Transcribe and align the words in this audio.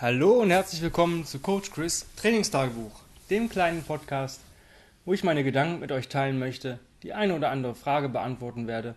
Hallo 0.00 0.40
und 0.40 0.50
herzlich 0.50 0.80
willkommen 0.80 1.26
zu 1.26 1.40
Coach 1.40 1.72
Chris 1.72 2.06
Trainingstagebuch, 2.16 3.02
dem 3.28 3.50
kleinen 3.50 3.82
Podcast, 3.82 4.40
wo 5.04 5.12
ich 5.12 5.24
meine 5.24 5.44
Gedanken 5.44 5.78
mit 5.80 5.92
euch 5.92 6.08
teilen 6.08 6.38
möchte, 6.38 6.78
die 7.02 7.12
eine 7.12 7.34
oder 7.34 7.50
andere 7.50 7.74
Frage 7.74 8.08
beantworten 8.08 8.66
werde 8.66 8.94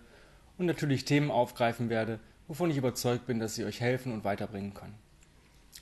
und 0.57 0.65
natürlich 0.65 1.03
Themen 1.03 1.29
aufgreifen 1.29 1.89
werde, 1.89 2.21
wovon 2.47 2.71
ich 2.71 2.77
überzeugt 2.77 3.27
bin, 3.27 3.41
dass 3.41 3.55
sie 3.55 3.65
euch 3.65 3.81
helfen 3.81 4.13
und 4.13 4.23
weiterbringen 4.23 4.73
können. 4.73 4.95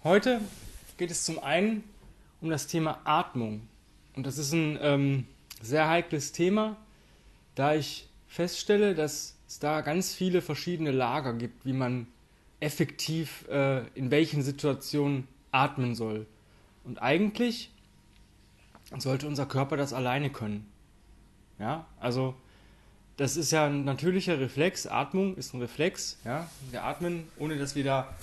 Heute 0.03 0.41
geht 0.97 1.11
es 1.11 1.23
zum 1.23 1.37
einen 1.37 1.83
um 2.41 2.49
das 2.49 2.65
Thema 2.65 2.99
Atmung. 3.03 3.67
Und 4.15 4.25
das 4.25 4.39
ist 4.39 4.53
ein 4.53 4.79
ähm, 4.81 5.27
sehr 5.61 5.87
heikles 5.87 6.31
Thema, 6.31 6.77
da 7.53 7.75
ich 7.75 8.09
feststelle, 8.27 8.95
dass 8.95 9.35
es 9.47 9.59
da 9.59 9.81
ganz 9.81 10.15
viele 10.15 10.41
verschiedene 10.41 10.89
Lager 10.89 11.33
gibt, 11.33 11.63
wie 11.63 11.73
man 11.73 12.07
effektiv 12.61 13.47
äh, 13.49 13.85
in 13.95 14.11
welchen 14.11 14.41
Situationen 14.41 15.27
atmen 15.51 15.95
soll. 15.95 16.25
Und 16.85 17.01
eigentlich 17.01 17.71
sollte 18.97 19.27
unser 19.27 19.45
Körper 19.45 19.75
das 19.77 19.91
alleine 19.93 20.29
können. 20.29 20.65
Ja, 21.59 21.85
also 21.99 22.35
das 23.17 23.37
ist 23.37 23.51
ja 23.51 23.65
ein 23.65 23.83
natürlicher 23.83 24.39
Reflex. 24.39 24.87
Atmung 24.87 25.35
ist 25.35 25.53
ein 25.53 25.61
Reflex. 25.61 26.17
Ja, 26.23 26.49
wir 26.71 26.83
atmen, 26.83 27.27
ohne 27.37 27.57
dass 27.57 27.75
wir 27.75 27.83
da 27.83 28.15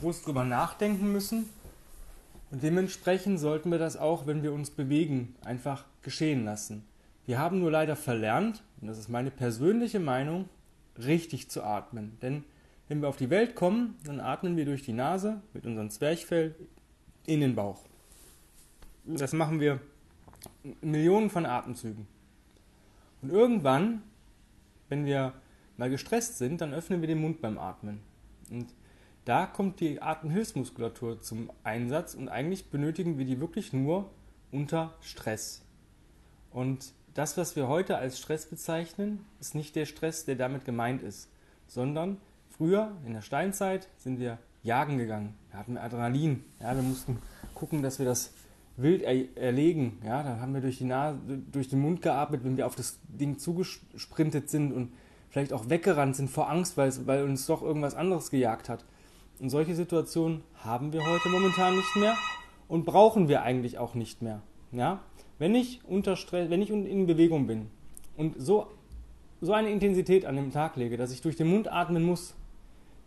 groß 0.00 0.22
drüber 0.22 0.44
nachdenken 0.44 1.12
müssen. 1.12 1.48
Und 2.50 2.62
dementsprechend 2.62 3.40
sollten 3.40 3.70
wir 3.70 3.78
das 3.78 3.96
auch, 3.96 4.26
wenn 4.26 4.42
wir 4.42 4.52
uns 4.52 4.70
bewegen, 4.70 5.34
einfach 5.44 5.84
geschehen 6.02 6.44
lassen. 6.44 6.84
Wir 7.24 7.38
haben 7.38 7.60
nur 7.60 7.70
leider 7.70 7.96
verlernt, 7.96 8.62
und 8.80 8.88
das 8.88 8.98
ist 8.98 9.08
meine 9.08 9.30
persönliche 9.30 10.00
Meinung, 10.00 10.48
richtig 10.98 11.48
zu 11.48 11.62
atmen. 11.62 12.18
Denn 12.20 12.44
wenn 12.92 13.00
wir 13.00 13.08
auf 13.08 13.16
die 13.16 13.30
Welt 13.30 13.54
kommen, 13.54 13.96
dann 14.04 14.20
atmen 14.20 14.54
wir 14.54 14.66
durch 14.66 14.82
die 14.82 14.92
Nase 14.92 15.40
mit 15.54 15.64
unserem 15.64 15.88
Zwerchfell 15.88 16.54
in 17.24 17.40
den 17.40 17.54
Bauch. 17.54 17.80
Das 19.06 19.32
machen 19.32 19.60
wir 19.60 19.80
Millionen 20.82 21.30
von 21.30 21.46
Atemzügen. 21.46 22.06
Und 23.22 23.30
irgendwann, 23.30 24.02
wenn 24.90 25.06
wir 25.06 25.32
mal 25.78 25.88
gestresst 25.88 26.36
sind, 26.36 26.60
dann 26.60 26.74
öffnen 26.74 27.00
wir 27.00 27.08
den 27.08 27.22
Mund 27.22 27.40
beim 27.40 27.56
Atmen. 27.56 28.00
Und 28.50 28.74
da 29.24 29.46
kommt 29.46 29.80
die 29.80 30.02
Atemhilfsmuskulatur 30.02 31.22
zum 31.22 31.50
Einsatz 31.64 32.12
und 32.12 32.28
eigentlich 32.28 32.68
benötigen 32.68 33.16
wir 33.16 33.24
die 33.24 33.40
wirklich 33.40 33.72
nur 33.72 34.10
unter 34.50 34.92
Stress. 35.00 35.64
Und 36.50 36.92
das, 37.14 37.38
was 37.38 37.56
wir 37.56 37.68
heute 37.68 37.96
als 37.96 38.18
Stress 38.18 38.44
bezeichnen, 38.44 39.24
ist 39.40 39.54
nicht 39.54 39.76
der 39.76 39.86
Stress, 39.86 40.26
der 40.26 40.36
damit 40.36 40.66
gemeint 40.66 41.02
ist, 41.02 41.30
sondern 41.66 42.18
Früher, 42.62 42.92
in 43.04 43.12
der 43.12 43.22
Steinzeit, 43.22 43.88
sind 43.96 44.20
wir 44.20 44.38
jagen 44.62 44.96
gegangen. 44.96 45.34
Da 45.50 45.58
hatten 45.58 45.74
wir 45.74 45.82
Adrenalin. 45.82 46.44
Ja, 46.60 46.76
wir 46.76 46.82
mussten 46.84 47.18
gucken, 47.54 47.82
dass 47.82 47.98
wir 47.98 48.06
das 48.06 48.32
wild 48.76 49.02
er 49.02 49.36
erlegen. 49.36 49.98
Ja, 50.06 50.22
da 50.22 50.38
haben 50.38 50.54
wir 50.54 50.60
durch, 50.60 50.78
die 50.78 50.84
Nase, 50.84 51.18
durch 51.50 51.68
den 51.68 51.80
Mund 51.80 52.02
geatmet, 52.02 52.44
wenn 52.44 52.56
wir 52.56 52.68
auf 52.68 52.76
das 52.76 53.00
Ding 53.08 53.40
zugesprintet 53.40 54.48
sind 54.48 54.72
und 54.72 54.92
vielleicht 55.28 55.52
auch 55.52 55.70
weggerannt 55.70 56.14
sind 56.14 56.30
vor 56.30 56.48
Angst, 56.48 56.76
weil, 56.76 56.86
es, 56.86 57.04
weil 57.04 57.24
uns 57.24 57.46
doch 57.46 57.62
irgendwas 57.62 57.96
anderes 57.96 58.30
gejagt 58.30 58.68
hat. 58.68 58.84
Und 59.40 59.50
solche 59.50 59.74
Situationen 59.74 60.44
haben 60.54 60.92
wir 60.92 61.04
heute 61.04 61.30
momentan 61.30 61.74
nicht 61.74 61.96
mehr 61.96 62.16
und 62.68 62.86
brauchen 62.86 63.26
wir 63.26 63.42
eigentlich 63.42 63.78
auch 63.78 63.96
nicht 63.96 64.22
mehr. 64.22 64.40
Ja? 64.70 65.00
Wenn 65.40 65.56
ich 65.56 65.80
unter 65.84 66.14
Stress, 66.14 66.48
wenn 66.48 66.62
ich 66.62 66.70
in 66.70 67.08
Bewegung 67.08 67.48
bin 67.48 67.70
und 68.16 68.36
so, 68.38 68.68
so 69.40 69.52
eine 69.52 69.70
Intensität 69.70 70.24
an 70.26 70.36
dem 70.36 70.52
Tag 70.52 70.76
lege, 70.76 70.96
dass 70.96 71.10
ich 71.10 71.22
durch 71.22 71.34
den 71.34 71.48
Mund 71.48 71.66
atmen 71.66 72.04
muss, 72.04 72.36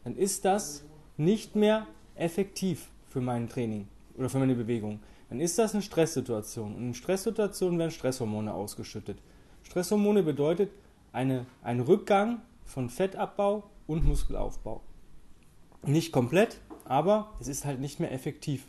dann 0.05 0.15
ist 0.15 0.45
das 0.45 0.85
nicht 1.17 1.55
mehr 1.55 1.87
effektiv 2.13 2.89
für 3.09 3.21
mein 3.21 3.49
Training 3.49 3.87
oder 4.17 4.29
für 4.29 4.39
meine 4.39 4.55
Bewegung. 4.55 4.99
Dann 5.29 5.39
ist 5.39 5.57
das 5.57 5.73
eine 5.73 5.81
Stresssituation. 5.81 6.75
Und 6.75 6.83
in 6.83 6.93
Stresssituationen 6.93 7.79
werden 7.79 7.91
Stresshormone 7.91 8.53
ausgeschüttet. 8.53 9.17
Stresshormone 9.63 10.21
bedeutet 10.21 10.69
eine, 11.11 11.47
ein 11.63 11.79
Rückgang 11.79 12.41
von 12.63 12.89
Fettabbau 12.89 13.63
und 13.87 14.05
Muskelaufbau. 14.05 14.81
Nicht 15.83 16.11
komplett, 16.11 16.61
aber 16.85 17.33
es 17.39 17.47
ist 17.47 17.65
halt 17.65 17.79
nicht 17.79 17.99
mehr 17.99 18.11
effektiv. 18.11 18.65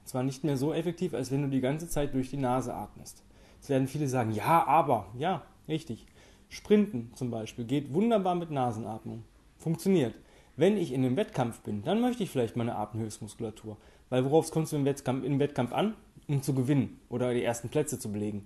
Und 0.00 0.08
zwar 0.08 0.22
nicht 0.22 0.42
mehr 0.42 0.56
so 0.56 0.72
effektiv, 0.72 1.12
als 1.12 1.30
wenn 1.30 1.42
du 1.42 1.48
die 1.48 1.60
ganze 1.60 1.88
Zeit 1.88 2.14
durch 2.14 2.30
die 2.30 2.38
Nase 2.38 2.74
atmest. 2.74 3.22
Es 3.60 3.68
werden 3.68 3.88
viele 3.88 4.08
sagen, 4.08 4.32
ja, 4.32 4.66
aber, 4.66 5.06
ja, 5.18 5.42
richtig. 5.68 6.06
Sprinten 6.48 7.12
zum 7.14 7.30
Beispiel 7.30 7.66
geht 7.66 7.92
wunderbar 7.92 8.34
mit 8.34 8.50
Nasenatmung. 8.50 9.24
Funktioniert. 9.58 10.14
Wenn 10.58 10.76
ich 10.76 10.92
in 10.92 11.04
einem 11.04 11.16
Wettkampf 11.16 11.60
bin, 11.60 11.84
dann 11.84 12.00
möchte 12.00 12.24
ich 12.24 12.30
vielleicht 12.30 12.56
meine 12.56 12.74
Atemhilfsmuskulatur. 12.74 13.76
Weil 14.10 14.24
worauf 14.24 14.50
kommst 14.50 14.72
du 14.72 14.76
im 14.76 14.84
Wettkampf, 14.84 15.24
im 15.24 15.38
Wettkampf 15.38 15.72
an? 15.72 15.94
Um 16.26 16.42
zu 16.42 16.52
gewinnen 16.52 17.00
oder 17.08 17.32
die 17.32 17.44
ersten 17.44 17.68
Plätze 17.68 17.98
zu 17.98 18.10
belegen. 18.10 18.44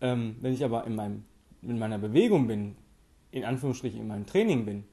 Ähm, 0.00 0.36
wenn 0.40 0.52
ich 0.52 0.64
aber 0.64 0.84
in, 0.84 0.96
meinem, 0.96 1.24
in 1.62 1.78
meiner 1.78 1.98
Bewegung 1.98 2.48
bin, 2.48 2.76
in 3.30 3.44
Anführungsstrichen 3.44 4.00
in 4.00 4.08
meinem 4.08 4.26
Training 4.26 4.64
bin, 4.64 4.84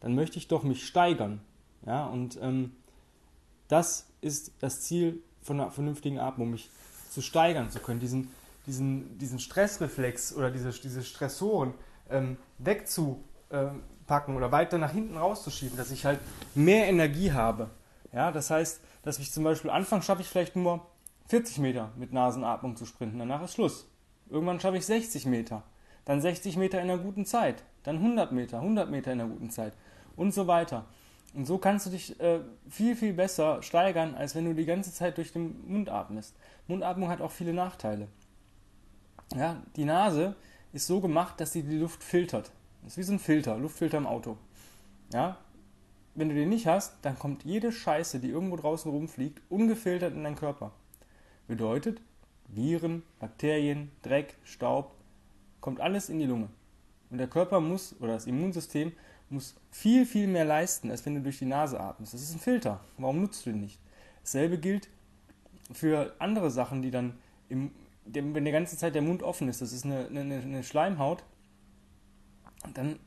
dann 0.00 0.14
möchte 0.14 0.36
ich 0.36 0.46
doch 0.46 0.62
mich 0.62 0.86
steigern. 0.86 1.40
Ja, 1.86 2.06
und 2.06 2.38
ähm, 2.42 2.72
das 3.68 4.10
ist 4.20 4.52
das 4.60 4.82
Ziel 4.82 5.22
von 5.40 5.58
einer 5.58 5.70
vernünftigen 5.70 6.18
Atmung, 6.18 6.50
mich 6.50 6.68
zu 7.08 7.22
steigern 7.22 7.70
zu 7.70 7.80
können, 7.80 7.98
diesen, 7.98 8.28
diesen, 8.66 9.16
diesen 9.16 9.38
Stressreflex 9.38 10.36
oder 10.36 10.50
diese, 10.50 10.70
diese 10.70 11.02
Stressoren 11.02 11.72
ähm, 12.10 12.36
wegzu, 12.58 13.24
äh, 13.48 13.68
packen 14.08 14.36
oder 14.36 14.50
weiter 14.50 14.78
nach 14.78 14.92
hinten 14.92 15.16
rauszuschieben, 15.16 15.76
dass 15.76 15.92
ich 15.92 16.04
halt 16.04 16.18
mehr 16.56 16.88
Energie 16.88 17.32
habe. 17.32 17.70
Ja, 18.12 18.32
das 18.32 18.50
heißt, 18.50 18.80
dass 19.02 19.20
ich 19.20 19.30
zum 19.30 19.44
Beispiel 19.44 19.70
Anfang 19.70 20.02
schaffe 20.02 20.22
ich 20.22 20.28
vielleicht 20.28 20.56
nur 20.56 20.84
40 21.28 21.58
Meter 21.58 21.92
mit 21.96 22.12
Nasenatmung 22.12 22.74
zu 22.74 22.86
sprinten, 22.86 23.18
danach 23.18 23.42
ist 23.42 23.54
Schluss. 23.54 23.86
Irgendwann 24.28 24.60
schaffe 24.60 24.78
ich 24.78 24.86
60 24.86 25.26
Meter, 25.26 25.62
dann 26.04 26.20
60 26.20 26.56
Meter 26.56 26.80
in 26.80 26.90
einer 26.90 27.00
guten 27.00 27.24
Zeit, 27.24 27.62
dann 27.84 27.96
100 27.96 28.32
Meter, 28.32 28.58
100 28.58 28.90
Meter 28.90 29.12
in 29.12 29.20
einer 29.20 29.30
guten 29.30 29.50
Zeit 29.50 29.74
und 30.16 30.34
so 30.34 30.46
weiter. 30.46 30.86
Und 31.34 31.46
so 31.46 31.58
kannst 31.58 31.86
du 31.86 31.90
dich 31.90 32.18
äh, 32.20 32.40
viel, 32.68 32.96
viel 32.96 33.12
besser 33.12 33.62
steigern, 33.62 34.14
als 34.14 34.34
wenn 34.34 34.46
du 34.46 34.54
die 34.54 34.64
ganze 34.64 34.92
Zeit 34.92 35.18
durch 35.18 35.32
den 35.32 35.70
Mund 35.70 35.90
atmest. 35.90 36.34
Mundatmung 36.66 37.10
hat 37.10 37.20
auch 37.20 37.30
viele 37.30 37.52
Nachteile. 37.52 38.08
Ja, 39.36 39.62
die 39.76 39.84
Nase 39.84 40.34
ist 40.72 40.86
so 40.86 41.00
gemacht, 41.00 41.40
dass 41.40 41.52
sie 41.52 41.62
die 41.62 41.76
Luft 41.76 42.02
filtert. 42.02 42.50
Das 42.82 42.92
ist 42.92 42.98
wie 42.98 43.02
so 43.02 43.12
ein 43.12 43.18
Filter, 43.18 43.56
Luftfilter 43.58 43.98
im 43.98 44.06
Auto. 44.06 44.36
Ja? 45.12 45.38
Wenn 46.14 46.28
du 46.28 46.34
den 46.34 46.48
nicht 46.48 46.66
hast, 46.66 46.96
dann 47.02 47.18
kommt 47.18 47.44
jede 47.44 47.70
Scheiße, 47.70 48.18
die 48.18 48.28
irgendwo 48.28 48.56
draußen 48.56 48.90
rumfliegt, 48.90 49.40
ungefiltert 49.48 50.14
in 50.14 50.24
deinen 50.24 50.36
Körper. 50.36 50.72
Bedeutet, 51.46 52.00
Viren, 52.48 53.02
Bakterien, 53.20 53.90
Dreck, 54.02 54.36
Staub, 54.42 54.92
kommt 55.60 55.80
alles 55.80 56.08
in 56.08 56.18
die 56.18 56.26
Lunge. 56.26 56.48
Und 57.10 57.18
der 57.18 57.28
Körper 57.28 57.60
muss, 57.60 57.94
oder 58.00 58.14
das 58.14 58.26
Immunsystem, 58.26 58.92
muss 59.30 59.54
viel, 59.70 60.06
viel 60.06 60.26
mehr 60.26 60.44
leisten, 60.44 60.90
als 60.90 61.04
wenn 61.04 61.14
du 61.14 61.20
durch 61.20 61.38
die 61.38 61.44
Nase 61.44 61.78
atmest. 61.78 62.14
Das 62.14 62.22
ist 62.22 62.34
ein 62.34 62.40
Filter. 62.40 62.80
Warum 62.96 63.20
nutzt 63.20 63.44
du 63.44 63.50
ihn 63.50 63.60
nicht? 63.60 63.78
Dasselbe 64.22 64.58
gilt 64.58 64.88
für 65.72 66.14
andere 66.18 66.50
Sachen, 66.50 66.82
die 66.82 66.90
dann, 66.90 67.18
im, 67.48 67.70
wenn 68.04 68.44
die 68.44 68.50
ganze 68.50 68.76
Zeit 68.76 68.94
der 68.94 69.02
Mund 69.02 69.22
offen 69.22 69.48
ist, 69.48 69.60
das 69.60 69.72
ist 69.72 69.84
eine, 69.84 70.06
eine, 70.06 70.36
eine 70.36 70.62
Schleimhaut, 70.62 71.22
dann 72.74 72.98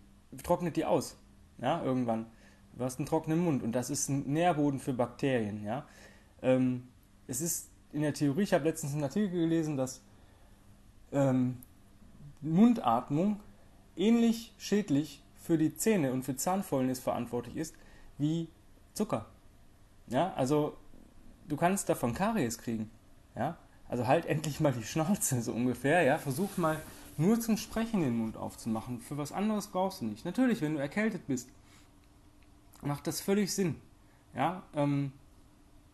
trocknet 0.43 0.75
die 0.75 0.85
aus. 0.85 1.17
Ja, 1.59 1.83
irgendwann. 1.83 2.25
Du 2.73 2.83
hast 2.83 2.99
einen 2.99 3.05
trockenen 3.05 3.39
Mund 3.39 3.63
und 3.63 3.73
das 3.73 3.89
ist 3.89 4.09
ein 4.09 4.23
Nährboden 4.31 4.79
für 4.79 4.93
Bakterien. 4.93 5.63
Ja. 5.63 5.85
Ähm, 6.41 6.87
es 7.27 7.41
ist 7.41 7.69
in 7.91 8.01
der 8.01 8.13
Theorie, 8.13 8.43
ich 8.43 8.53
habe 8.53 8.63
letztens 8.63 8.93
einen 8.93 9.03
Artikel 9.03 9.29
gelesen, 9.29 9.77
dass 9.77 10.01
ähm, 11.11 11.57
Mundatmung 12.41 13.39
ähnlich 13.95 14.53
schädlich 14.57 15.21
für 15.35 15.57
die 15.57 15.75
Zähne 15.75 16.13
und 16.13 16.23
für 16.23 16.35
Zahnfäulnis 16.35 16.99
verantwortlich 16.99 17.57
ist 17.57 17.75
wie 18.17 18.47
Zucker. 18.93 19.25
Ja, 20.07 20.33
also 20.33 20.77
du 21.47 21.57
kannst 21.57 21.89
davon 21.89 22.13
Karies 22.13 22.57
kriegen. 22.57 22.89
Ja, 23.35 23.57
also 23.87 24.07
halt 24.07 24.25
endlich 24.25 24.59
mal 24.59 24.71
die 24.71 24.83
Schnauze 24.83 25.41
so 25.41 25.51
ungefähr. 25.51 26.03
Ja, 26.03 26.17
versuch 26.17 26.57
mal 26.57 26.77
nur 27.17 27.39
zum 27.39 27.57
Sprechen 27.57 28.01
den 28.01 28.17
Mund 28.17 28.37
aufzumachen. 28.37 28.99
Für 28.99 29.17
was 29.17 29.31
anderes 29.31 29.67
brauchst 29.67 30.01
du 30.01 30.05
nicht. 30.05 30.25
Natürlich, 30.25 30.61
wenn 30.61 30.75
du 30.75 30.79
erkältet 30.79 31.27
bist, 31.27 31.49
macht 32.81 33.07
das 33.07 33.21
völlig 33.21 33.53
Sinn. 33.53 33.75
Ja, 34.35 34.63
ähm, 34.75 35.11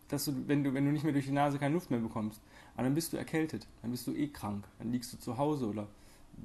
dass 0.08 0.24
du, 0.24 0.32
wenn 0.46 0.64
du, 0.64 0.74
wenn 0.74 0.84
du 0.84 0.92
nicht 0.92 1.04
mehr 1.04 1.12
durch 1.12 1.26
die 1.26 1.32
Nase 1.32 1.58
keine 1.58 1.74
Luft 1.74 1.90
mehr 1.90 2.00
bekommst, 2.00 2.40
aber 2.74 2.84
dann 2.84 2.94
bist 2.94 3.12
du 3.12 3.16
erkältet, 3.16 3.66
dann 3.82 3.90
bist 3.90 4.06
du 4.06 4.14
eh 4.14 4.28
krank, 4.28 4.64
dann 4.78 4.92
liegst 4.92 5.12
du 5.12 5.18
zu 5.18 5.36
Hause 5.36 5.66
oder 5.66 5.86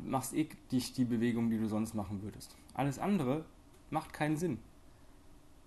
machst 0.06 0.34
eh 0.34 0.50
dich 0.72 0.94
die 0.94 1.06
Bewegung, 1.06 1.50
die 1.50 1.58
du 1.58 1.68
sonst 1.68 1.94
machen 1.94 2.22
würdest. 2.24 2.56
Alles 2.74 3.00
andere 3.00 3.46
macht 3.90 4.12
keinen 4.12 4.38
Sinn. 4.38 4.58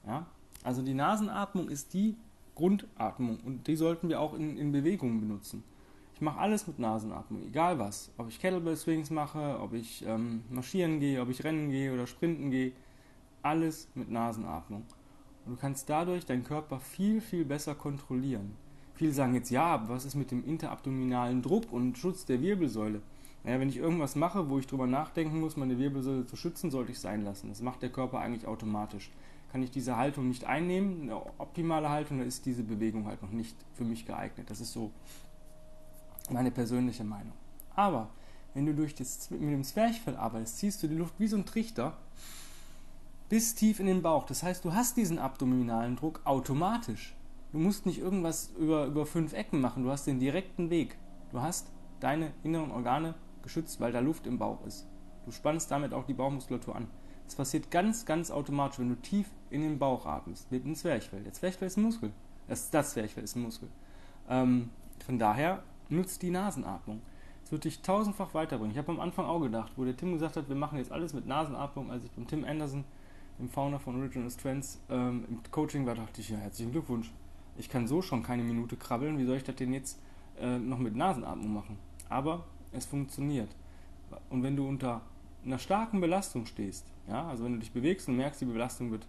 Ja? 0.06 0.26
Also 0.62 0.82
die 0.82 0.94
Nasenatmung 0.94 1.68
ist 1.68 1.94
die 1.94 2.16
Grundatmung 2.54 3.38
und 3.44 3.66
die 3.66 3.76
sollten 3.76 4.08
wir 4.08 4.20
auch 4.20 4.34
in, 4.34 4.56
in 4.56 4.72
Bewegungen 4.72 5.20
benutzen. 5.20 5.62
Ich 6.16 6.22
mache 6.22 6.38
alles 6.38 6.66
mit 6.66 6.78
Nasenatmung, 6.78 7.42
egal 7.46 7.78
was. 7.78 8.10
Ob 8.16 8.30
ich 8.30 8.40
Kettlebell 8.40 8.74
Swings 8.74 9.10
mache, 9.10 9.60
ob 9.60 9.74
ich 9.74 10.02
ähm, 10.06 10.44
marschieren 10.48 10.98
gehe, 10.98 11.20
ob 11.20 11.28
ich 11.28 11.44
rennen 11.44 11.68
gehe 11.68 11.92
oder 11.92 12.06
sprinten 12.06 12.50
gehe. 12.50 12.72
Alles 13.42 13.88
mit 13.94 14.10
Nasenatmung. 14.10 14.84
Und 15.44 15.52
du 15.52 15.60
kannst 15.60 15.90
dadurch 15.90 16.24
deinen 16.24 16.42
Körper 16.42 16.80
viel, 16.80 17.20
viel 17.20 17.44
besser 17.44 17.74
kontrollieren. 17.74 18.56
Viele 18.94 19.12
sagen 19.12 19.34
jetzt, 19.34 19.50
ja, 19.50 19.64
aber 19.64 19.90
was 19.90 20.06
ist 20.06 20.14
mit 20.14 20.30
dem 20.30 20.42
interabdominalen 20.42 21.42
Druck 21.42 21.70
und 21.70 21.98
Schutz 21.98 22.24
der 22.24 22.40
Wirbelsäule? 22.40 23.02
Naja, 23.44 23.60
wenn 23.60 23.68
ich 23.68 23.76
irgendwas 23.76 24.16
mache, 24.16 24.48
wo 24.48 24.58
ich 24.58 24.66
drüber 24.66 24.86
nachdenken 24.86 25.38
muss, 25.38 25.58
meine 25.58 25.78
Wirbelsäule 25.78 26.24
zu 26.24 26.36
schützen, 26.36 26.70
sollte 26.70 26.92
ich 26.92 26.98
sein 26.98 27.24
lassen. 27.24 27.50
Das 27.50 27.60
macht 27.60 27.82
der 27.82 27.90
Körper 27.90 28.20
eigentlich 28.20 28.46
automatisch. 28.46 29.10
Kann 29.52 29.62
ich 29.62 29.70
diese 29.70 29.98
Haltung 29.98 30.28
nicht 30.28 30.46
einnehmen, 30.46 31.02
eine 31.02 31.16
optimale 31.36 31.90
Haltung, 31.90 32.20
dann 32.20 32.26
ist 32.26 32.46
diese 32.46 32.62
Bewegung 32.62 33.04
halt 33.04 33.20
noch 33.20 33.32
nicht 33.32 33.54
für 33.74 33.84
mich 33.84 34.06
geeignet. 34.06 34.48
Das 34.48 34.62
ist 34.62 34.72
so 34.72 34.92
meine 36.32 36.50
persönliche 36.50 37.04
Meinung. 37.04 37.32
Aber 37.74 38.10
wenn 38.54 38.66
du 38.66 38.74
durch 38.74 38.94
das, 38.94 39.30
mit 39.30 39.42
dem 39.42 39.64
Zwerchfell 39.64 40.16
arbeitest, 40.16 40.58
ziehst 40.58 40.82
du 40.82 40.88
die 40.88 40.96
Luft 40.96 41.14
wie 41.18 41.28
so 41.28 41.36
ein 41.36 41.44
Trichter 41.44 41.96
bis 43.28 43.54
tief 43.54 43.80
in 43.80 43.86
den 43.86 44.02
Bauch. 44.02 44.24
Das 44.24 44.42
heißt, 44.42 44.64
du 44.64 44.72
hast 44.72 44.96
diesen 44.96 45.18
abdominalen 45.18 45.96
Druck 45.96 46.20
automatisch. 46.24 47.14
Du 47.52 47.58
musst 47.58 47.86
nicht 47.86 47.98
irgendwas 47.98 48.50
über, 48.58 48.86
über 48.86 49.06
fünf 49.06 49.32
Ecken 49.32 49.60
machen, 49.60 49.82
du 49.82 49.90
hast 49.90 50.06
den 50.06 50.20
direkten 50.20 50.70
Weg. 50.70 50.96
Du 51.32 51.40
hast 51.40 51.68
deine 52.00 52.32
inneren 52.42 52.70
Organe 52.70 53.14
geschützt, 53.42 53.80
weil 53.80 53.92
da 53.92 54.00
Luft 54.00 54.26
im 54.26 54.38
Bauch 54.38 54.64
ist. 54.66 54.86
Du 55.24 55.30
spannst 55.32 55.70
damit 55.70 55.92
auch 55.92 56.04
die 56.04 56.14
Bauchmuskulatur 56.14 56.76
an. 56.76 56.86
Das 57.26 57.34
passiert 57.34 57.70
ganz, 57.70 58.06
ganz 58.06 58.30
automatisch, 58.30 58.78
wenn 58.78 58.88
du 58.88 58.94
tief 58.96 59.28
in 59.50 59.62
den 59.62 59.78
Bauch 59.78 60.06
atmest, 60.06 60.50
mit 60.52 60.64
dem 60.64 60.74
Zwerchfell. 60.74 61.22
Der 61.24 61.32
Zwerchfell 61.32 61.66
ist 61.66 61.76
ein 61.76 61.82
Muskel. 61.82 62.12
Das, 62.46 62.70
das 62.70 62.90
Zwerchfell 62.90 63.24
ist 63.24 63.36
ein 63.36 63.42
Muskel. 63.42 63.68
Ähm, 64.28 64.70
von 65.04 65.18
daher 65.18 65.62
nutzt 65.88 66.22
die 66.22 66.30
Nasenatmung. 66.30 67.00
Es 67.44 67.52
wird 67.52 67.64
dich 67.64 67.80
tausendfach 67.80 68.34
weiterbringen. 68.34 68.72
Ich 68.72 68.78
habe 68.78 68.90
am 68.90 69.00
Anfang 69.00 69.26
auch 69.26 69.40
gedacht, 69.40 69.72
wo 69.76 69.84
der 69.84 69.96
Tim 69.96 70.12
gesagt 70.12 70.36
hat, 70.36 70.48
wir 70.48 70.56
machen 70.56 70.78
jetzt 70.78 70.90
alles 70.90 71.14
mit 71.14 71.26
Nasenatmung, 71.26 71.90
als 71.90 72.04
ich 72.04 72.10
beim 72.10 72.26
Tim 72.26 72.44
Anderson, 72.44 72.84
dem 73.38 73.48
Founder 73.48 73.78
von 73.78 73.96
Original 74.00 74.30
Strengths, 74.30 74.80
ähm, 74.90 75.24
im 75.28 75.40
Coaching 75.50 75.86
war, 75.86 75.94
dachte 75.94 76.20
ich, 76.20 76.30
ja, 76.30 76.38
herzlichen 76.38 76.72
Glückwunsch. 76.72 77.12
Ich 77.56 77.68
kann 77.68 77.86
so 77.86 78.02
schon 78.02 78.22
keine 78.22 78.42
Minute 78.42 78.76
krabbeln, 78.76 79.18
wie 79.18 79.24
soll 79.24 79.36
ich 79.36 79.44
das 79.44 79.54
denn 79.54 79.72
jetzt 79.72 80.00
äh, 80.40 80.58
noch 80.58 80.78
mit 80.78 80.96
Nasenatmung 80.96 81.54
machen? 81.54 81.78
Aber 82.08 82.44
es 82.72 82.86
funktioniert. 82.86 83.54
Und 84.30 84.42
wenn 84.42 84.56
du 84.56 84.66
unter 84.66 85.02
einer 85.44 85.58
starken 85.58 86.00
Belastung 86.00 86.46
stehst, 86.46 86.86
ja, 87.08 87.28
also 87.28 87.44
wenn 87.44 87.52
du 87.52 87.58
dich 87.60 87.72
bewegst 87.72 88.08
und 88.08 88.16
merkst, 88.16 88.40
die 88.40 88.46
Belastung 88.46 88.90
wird 88.90 89.06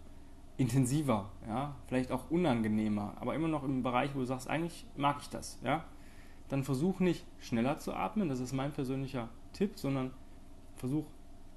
intensiver, 0.58 1.30
ja, 1.48 1.76
vielleicht 1.88 2.12
auch 2.12 2.30
unangenehmer, 2.30 3.14
aber 3.20 3.36
immer 3.36 3.48
noch 3.48 3.64
im 3.64 3.84
Bereich, 3.84 4.14
wo 4.14 4.20
du 4.20 4.26
sagst, 4.26 4.48
eigentlich 4.48 4.86
mag 4.96 5.18
ich 5.22 5.30
das, 5.30 5.60
ja, 5.64 5.84
dann 6.50 6.64
versuch 6.64 7.00
nicht 7.00 7.26
schneller 7.40 7.78
zu 7.78 7.94
atmen, 7.94 8.30
das 8.30 8.40
ist 8.40 8.54
mein 8.54 8.72
persönlicher 8.72 9.30
Tipp, 9.54 9.74
sondern 9.76 10.12
versuch 10.76 11.06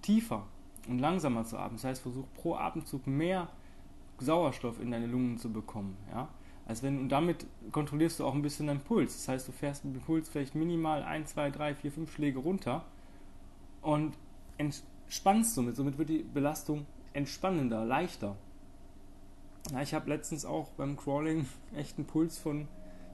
tiefer 0.03 0.47
und 0.89 0.99
langsamer 0.99 1.45
zu 1.45 1.59
atmen. 1.59 1.77
Das 1.77 1.85
heißt, 1.85 2.03
versuch 2.03 2.27
pro 2.35 2.55
Atemzug 2.55 3.07
mehr 3.07 3.49
Sauerstoff 4.19 4.81
in 4.81 4.91
deine 4.91 5.07
Lungen 5.07 5.39
zu 5.39 5.53
bekommen, 5.53 5.97
ja. 6.11 6.29
Als 6.67 6.85
wenn, 6.85 7.01
und 7.01 7.09
damit 7.09 7.47
kontrollierst 7.73 8.21
du 8.21 8.25
auch 8.25 8.35
ein 8.35 8.43
bisschen 8.43 8.69
deinen 8.69 8.81
Puls. 8.81 9.15
Das 9.17 9.27
heißt, 9.27 9.49
du 9.49 9.53
fährst 9.53 9.85
mit 9.85 9.97
dem 9.97 10.03
Puls 10.03 10.29
vielleicht 10.29 10.55
minimal 10.55 11.03
1, 11.03 11.31
2, 11.33 11.51
3, 11.51 11.75
4, 11.75 11.91
5 11.91 12.13
Schläge 12.13 12.39
runter 12.39 12.85
und 13.83 14.17
entspannst 14.57 15.55
somit. 15.55 15.75
Somit 15.75 15.99
wird 15.99 16.11
die 16.11 16.23
Belastung 16.23 16.87
entspannender, 17.13 17.85
leichter. 17.85 18.37
Ja, 19.73 19.83
ich 19.83 19.95
habe 19.95 20.09
letztens 20.11 20.45
auch 20.45 20.71
beim 20.71 20.97
Crawling 20.97 21.47
echt 21.75 21.99
einen 21.99 22.07
Puls 22.07 22.39
von, 22.39 22.69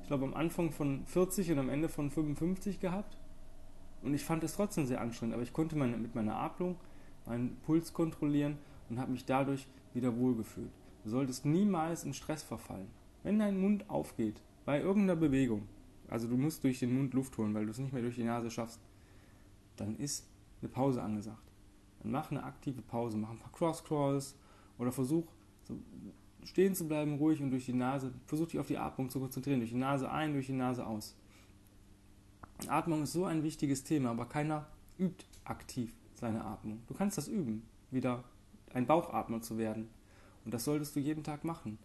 ich 0.07 0.09
glaube 0.09 0.25
am 0.25 0.35
Anfang 0.35 0.71
von 0.71 1.05
40 1.05 1.51
und 1.51 1.59
am 1.59 1.69
Ende 1.69 1.89
von 1.89 2.13
55 2.13 2.79
gehabt. 2.79 3.19
Und 4.03 4.15
ich 4.15 4.23
fand 4.23 4.45
es 4.45 4.55
trotzdem 4.55 4.87
sehr 4.87 5.01
anstrengend, 5.01 5.35
aber 5.35 5.43
ich 5.43 5.53
konnte 5.53 5.75
meine, 5.75 5.97
mit 5.97 6.15
meiner 6.15 6.37
Atmung 6.37 6.77
meinen 7.27 7.57
Puls 7.67 7.93
kontrollieren 7.93 8.57
und 8.89 9.01
habe 9.01 9.11
mich 9.11 9.25
dadurch 9.25 9.67
wieder 9.95 10.17
wohlgefühlt. 10.17 10.71
Du 11.03 11.11
solltest 11.11 11.45
niemals 11.45 12.05
in 12.05 12.15
Stress 12.15 12.45
verfallen. 12.45 12.87
Wenn 13.25 13.41
dein 13.41 13.61
Mund 13.61 13.91
aufgeht 13.91 14.41
bei 14.65 14.81
irgendeiner 14.81 15.19
Bewegung, 15.19 15.67
also 16.07 16.29
du 16.29 16.37
musst 16.37 16.63
durch 16.63 16.79
den 16.79 16.97
Mund 16.97 17.13
Luft 17.13 17.37
holen, 17.37 17.53
weil 17.53 17.65
du 17.65 17.73
es 17.73 17.79
nicht 17.79 17.93
mehr 17.93 18.03
durch 18.03 18.15
die 18.15 18.23
Nase 18.23 18.49
schaffst, 18.49 18.81
dann 19.75 19.97
ist 19.97 20.29
eine 20.63 20.69
Pause 20.69 21.03
angesagt. 21.03 21.51
Dann 22.05 22.13
mach 22.13 22.31
eine 22.31 22.45
aktive 22.45 22.81
Pause, 22.81 23.17
mach 23.17 23.31
ein 23.31 23.41
paar 23.41 23.51
Cross-Crawls 23.51 24.37
oder 24.79 24.93
versuch 24.93 25.27
so 25.65 25.75
stehen 26.45 26.75
zu 26.75 26.87
bleiben, 26.87 27.17
ruhig 27.17 27.41
und 27.43 27.51
durch 27.51 27.67
die 27.67 27.73
Nase, 27.73 28.13
versuch 28.27 28.49
dich 28.49 28.61
auf 28.61 28.69
die 28.69 28.79
Atmung 28.79 29.11
zu 29.11 29.21
konzentrieren, 29.21 29.61
durch 29.61 29.71
die 29.71 29.77
Nase 29.77 30.11
ein, 30.11 30.33
durch 30.33 30.47
die 30.47 30.53
Nase 30.53 30.87
aus. 30.87 31.17
Atmung 32.69 33.03
ist 33.03 33.13
so 33.13 33.25
ein 33.25 33.43
wichtiges 33.43 33.85
Thema, 33.85 34.11
aber 34.11 34.27
keiner 34.27 34.67
übt 34.99 35.25
aktiv 35.45 35.93
seine 36.15 36.45
Atmung. 36.45 36.83
Du 36.87 36.95
kannst 36.95 37.19
das 37.19 37.29
üben, 37.29 37.63
wieder 37.91 38.25
ein 38.73 38.87
Bauchatmer 38.87 39.43
zu 39.43 39.59
werden. 39.59 39.89
Und 40.45 40.55
das 40.55 40.65
solltest 40.65 40.95
du 40.97 41.01
jeden 41.01 41.25
Tag 41.25 41.45
machen 41.45 41.79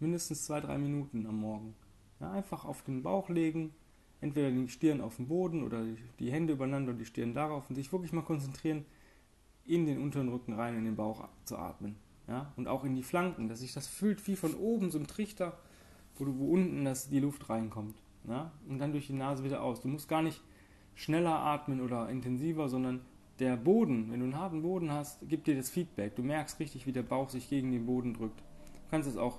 mindestens 0.00 0.44
zwei, 0.44 0.60
drei 0.60 0.78
Minuten 0.78 1.26
am 1.26 1.40
Morgen. 1.40 1.74
Ja, 2.20 2.32
einfach 2.32 2.64
auf 2.64 2.82
den 2.82 3.02
Bauch 3.02 3.28
legen, 3.28 3.72
entweder 4.20 4.50
die 4.50 4.68
Stirn 4.68 5.00
auf 5.00 5.16
den 5.16 5.28
Boden 5.28 5.62
oder 5.62 5.82
die 6.18 6.30
Hände 6.30 6.52
übereinander 6.52 6.92
und 6.92 6.98
die 6.98 7.06
Stirn 7.06 7.34
darauf 7.34 7.68
und 7.68 7.76
sich 7.76 7.92
wirklich 7.92 8.12
mal 8.12 8.22
konzentrieren, 8.22 8.84
in 9.64 9.86
den 9.86 10.00
unteren 10.00 10.28
Rücken 10.28 10.52
rein, 10.52 10.76
in 10.76 10.84
den 10.84 10.96
Bauch 10.96 11.26
zu 11.44 11.56
atmen. 11.56 11.96
Ja, 12.26 12.52
und 12.56 12.68
auch 12.68 12.84
in 12.84 12.94
die 12.94 13.02
Flanken, 13.02 13.48
dass 13.48 13.60
sich 13.60 13.74
das 13.74 13.86
fühlt 13.86 14.26
wie 14.26 14.36
von 14.36 14.54
oben 14.54 14.90
so 14.90 14.98
ein 14.98 15.06
Trichter, 15.06 15.58
wo, 16.16 16.24
du, 16.24 16.38
wo 16.38 16.52
unten 16.52 16.84
das, 16.84 17.08
die 17.08 17.20
Luft 17.20 17.50
reinkommt. 17.50 17.96
Ja, 18.26 18.52
und 18.68 18.78
dann 18.78 18.92
durch 18.92 19.06
die 19.06 19.12
Nase 19.12 19.44
wieder 19.44 19.62
aus. 19.62 19.82
Du 19.82 19.88
musst 19.88 20.08
gar 20.08 20.22
nicht 20.22 20.40
schneller 20.94 21.36
atmen 21.36 21.80
oder 21.80 22.08
intensiver, 22.08 22.68
sondern 22.68 23.02
der 23.38 23.56
Boden, 23.56 24.10
wenn 24.10 24.20
du 24.20 24.24
einen 24.24 24.38
harten 24.38 24.62
Boden 24.62 24.92
hast, 24.92 25.28
gibt 25.28 25.46
dir 25.46 25.56
das 25.56 25.68
Feedback. 25.68 26.14
Du 26.14 26.22
merkst 26.22 26.60
richtig, 26.60 26.86
wie 26.86 26.92
der 26.92 27.02
Bauch 27.02 27.28
sich 27.28 27.50
gegen 27.50 27.72
den 27.72 27.84
Boden 27.84 28.14
drückt. 28.14 28.40
Du 28.40 28.90
kannst 28.90 29.08
es 29.08 29.16
auch 29.16 29.38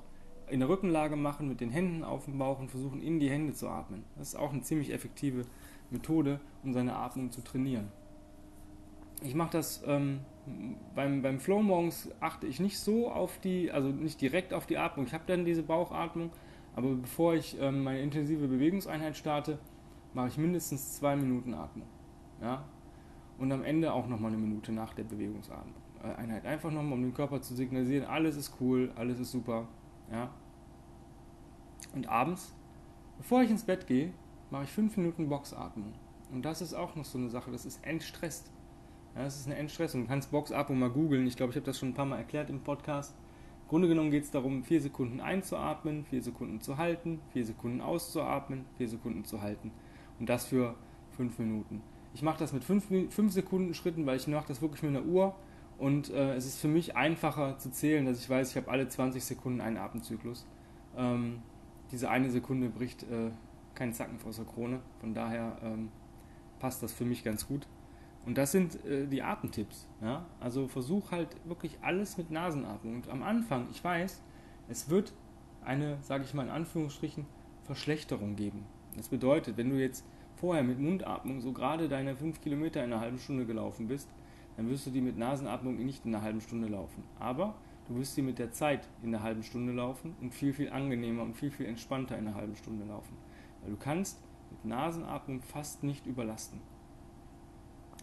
in 0.49 0.59
der 0.59 0.69
Rückenlage 0.69 1.15
machen, 1.15 1.47
mit 1.47 1.61
den 1.61 1.71
Händen 1.71 2.03
auf 2.03 2.25
dem 2.25 2.37
Bauch 2.37 2.59
und 2.59 2.69
versuchen, 2.69 3.01
in 3.01 3.19
die 3.19 3.29
Hände 3.29 3.53
zu 3.53 3.67
atmen. 3.67 4.03
Das 4.17 4.29
ist 4.29 4.35
auch 4.35 4.51
eine 4.51 4.61
ziemlich 4.61 4.91
effektive 4.91 5.43
Methode, 5.89 6.39
um 6.63 6.73
seine 6.73 6.95
Atmung 6.95 7.31
zu 7.31 7.41
trainieren. 7.41 7.87
Ich 9.23 9.33
mache 9.33 9.51
das 9.51 9.83
ähm, 9.85 10.19
beim, 10.93 11.21
beim 11.21 11.39
Flow 11.39 11.61
morgens 11.61 12.09
achte 12.19 12.47
ich 12.47 12.59
nicht 12.59 12.77
so 12.79 13.09
auf 13.09 13.39
die, 13.39 13.71
also 13.71 13.89
nicht 13.89 14.21
direkt 14.21 14.53
auf 14.53 14.65
die 14.65 14.77
Atmung. 14.77 15.05
Ich 15.05 15.13
habe 15.13 15.23
dann 15.27 15.45
diese 15.45 15.63
Bauchatmung, 15.63 16.31
aber 16.75 16.95
bevor 16.95 17.33
ich 17.33 17.57
ähm, 17.59 17.83
meine 17.83 18.01
intensive 18.01 18.47
Bewegungseinheit 18.47 19.17
starte, 19.17 19.57
mache 20.13 20.27
ich 20.27 20.37
mindestens 20.37 20.95
zwei 20.95 21.15
Minuten 21.15 21.53
Atmung. 21.53 21.87
Ja? 22.41 22.65
Und 23.37 23.51
am 23.51 23.63
Ende 23.63 23.91
auch 23.91 24.07
nochmal 24.07 24.31
eine 24.31 24.41
Minute 24.41 24.71
nach 24.71 24.93
der 24.93 25.03
Bewegungseinheit. 25.03 26.45
Einfach 26.45 26.71
nochmal, 26.71 26.93
um 26.93 27.01
dem 27.01 27.13
Körper 27.13 27.41
zu 27.41 27.55
signalisieren, 27.55 28.05
alles 28.05 28.37
ist 28.37 28.53
cool, 28.61 28.91
alles 28.95 29.19
ist 29.19 29.31
super, 29.31 29.67
ja. 30.11 30.29
Und 31.93 32.07
abends, 32.07 32.53
bevor 33.17 33.41
ich 33.41 33.49
ins 33.49 33.63
Bett 33.63 33.87
gehe, 33.87 34.13
mache 34.51 34.63
ich 34.63 34.69
fünf 34.69 34.95
Minuten 34.95 35.27
Boxatmung. 35.27 35.93
Und 36.31 36.43
das 36.43 36.61
ist 36.61 36.73
auch 36.73 36.95
noch 36.95 37.05
so 37.05 37.17
eine 37.17 37.29
Sache, 37.29 37.51
das 37.51 37.65
ist 37.65 37.85
entstresst. 37.85 38.51
Ja, 39.15 39.23
das 39.23 39.39
ist 39.39 39.47
eine 39.47 39.55
Entstressung. 39.55 40.01
Du 40.01 40.07
kannst 40.07 40.31
Boxatmung 40.31 40.77
mal 40.77 40.89
googeln. 40.89 41.25
Ich 41.25 41.37
glaube, 41.37 41.51
ich 41.51 41.55
habe 41.55 41.65
das 41.65 41.79
schon 41.79 41.89
ein 41.89 41.93
paar 41.93 42.05
Mal 42.05 42.17
erklärt 42.17 42.49
im 42.49 42.59
Podcast. 42.59 43.15
Im 43.63 43.69
Grunde 43.69 43.87
genommen 43.87 44.11
geht 44.11 44.25
es 44.25 44.31
darum, 44.31 44.63
vier 44.63 44.81
Sekunden 44.81 45.21
einzuatmen, 45.21 46.03
vier 46.05 46.21
Sekunden 46.21 46.59
zu 46.59 46.77
halten, 46.77 47.21
vier 47.31 47.45
Sekunden 47.45 47.81
auszuatmen, 47.81 48.65
vier 48.77 48.89
Sekunden 48.89 49.23
zu 49.23 49.41
halten. 49.41 49.71
Und 50.19 50.29
das 50.29 50.45
für 50.45 50.75
fünf 51.11 51.39
Minuten. 51.39 51.81
Ich 52.13 52.21
mache 52.21 52.37
das 52.39 52.53
mit 52.53 52.63
fünf, 52.63 52.87
fünf 53.09 53.31
Sekunden 53.31 53.73
Schritten, 53.73 54.05
weil 54.05 54.17
ich 54.17 54.27
mache 54.27 54.47
das 54.47 54.61
wirklich 54.61 54.83
mit 54.83 54.95
einer 54.95 55.05
Uhr 55.05 55.35
und 55.77 56.09
äh, 56.09 56.35
es 56.35 56.45
ist 56.45 56.59
für 56.59 56.67
mich 56.67 56.95
einfacher 56.95 57.57
zu 57.57 57.71
zählen, 57.71 58.05
dass 58.05 58.19
ich 58.19 58.29
weiß, 58.29 58.51
ich 58.51 58.57
habe 58.57 58.71
alle 58.71 58.87
20 58.87 59.23
Sekunden 59.23 59.61
einen 59.61 59.77
Atemzyklus. 59.77 60.45
Ähm, 60.95 61.41
diese 61.91 62.09
eine 62.09 62.29
Sekunde 62.29 62.69
bricht 62.69 63.03
äh, 63.03 63.31
keinen 63.73 63.93
Zacken 63.93 64.17
aus 64.25 64.37
der 64.37 64.45
Krone. 64.45 64.79
Von 64.99 65.13
daher 65.13 65.57
ähm, 65.63 65.89
passt 66.59 66.81
das 66.83 66.93
für 66.93 67.05
mich 67.05 67.23
ganz 67.23 67.47
gut. 67.47 67.67
Und 68.25 68.37
das 68.37 68.51
sind 68.51 68.83
äh, 68.85 69.07
die 69.07 69.21
Atemtipps. 69.21 69.87
Ja? 70.01 70.25
Also 70.39 70.67
versuch 70.67 71.11
halt 71.11 71.29
wirklich 71.45 71.77
alles 71.81 72.17
mit 72.17 72.31
Nasenatmung. 72.31 72.95
Und 72.95 73.09
am 73.09 73.23
Anfang, 73.23 73.67
ich 73.71 73.83
weiß, 73.83 74.21
es 74.67 74.89
wird 74.89 75.13
eine, 75.63 75.97
sage 76.01 76.23
ich 76.23 76.33
mal 76.33 76.43
in 76.43 76.49
Anführungsstrichen, 76.49 77.25
Verschlechterung 77.63 78.35
geben. 78.35 78.65
Das 78.95 79.09
bedeutet, 79.09 79.57
wenn 79.57 79.69
du 79.69 79.79
jetzt 79.79 80.05
vorher 80.35 80.63
mit 80.63 80.79
Mundatmung 80.79 81.41
so 81.41 81.51
gerade 81.51 81.89
deine 81.89 82.15
5 82.15 82.41
Kilometer 82.41 82.83
in 82.83 82.91
einer 82.91 83.01
halben 83.01 83.19
Stunde 83.19 83.45
gelaufen 83.45 83.87
bist, 83.87 84.09
dann 84.57 84.69
wirst 84.69 84.85
du 84.85 84.91
die 84.91 85.01
mit 85.01 85.17
Nasenatmung 85.17 85.83
nicht 85.83 86.05
in 86.05 86.13
einer 86.13 86.23
halben 86.23 86.41
Stunde 86.41 86.67
laufen. 86.67 87.03
Aber 87.19 87.55
du 87.87 87.95
wirst 87.95 88.15
sie 88.15 88.21
mit 88.21 88.39
der 88.39 88.51
Zeit 88.51 88.87
in 89.03 89.13
einer 89.13 89.23
halben 89.23 89.43
Stunde 89.43 89.73
laufen 89.73 90.15
und 90.21 90.33
viel, 90.33 90.53
viel 90.53 90.69
angenehmer 90.69 91.23
und 91.23 91.35
viel, 91.35 91.51
viel 91.51 91.65
entspannter 91.65 92.17
in 92.17 92.27
einer 92.27 92.35
halben 92.35 92.55
Stunde 92.55 92.85
laufen. 92.85 93.15
Weil 93.61 93.71
du 93.71 93.77
kannst 93.77 94.21
mit 94.51 94.65
Nasenatmung 94.65 95.41
fast 95.41 95.83
nicht 95.83 96.05
überlasten. 96.05 96.59